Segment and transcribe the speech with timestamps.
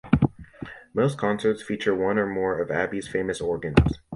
[0.95, 3.99] Most concerts feature one or more of the Abbey's famous organs.